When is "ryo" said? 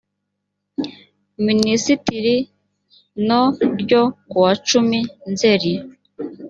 3.81-4.01